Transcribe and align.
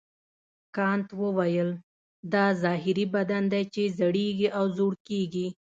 کانت 0.75 1.07
وویل 1.21 1.69
دا 2.33 2.45
ظاهري 2.63 3.05
بدن 3.15 3.43
دی 3.51 3.63
چې 3.73 3.83
زړیږي 3.99 4.47
او 4.57 4.65
زوړ 4.77 4.93
کیږي. 5.07 5.47